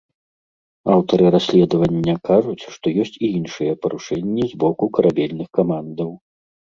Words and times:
Аўтары 0.93 1.25
расследавання 1.35 2.15
кажуць, 2.29 2.67
што 2.75 2.93
ёсць 3.03 3.19
і 3.27 3.29
іншыя 3.41 3.75
парушэнні 3.83 4.47
з 4.55 4.57
боку 4.65 4.89
карабельных 4.97 5.47
камандаў. 5.59 6.11